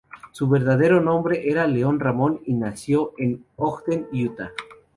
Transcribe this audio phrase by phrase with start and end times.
[0.31, 4.51] Su verdadero nombre era Leon Ramon, y nació en Ogden, Utah.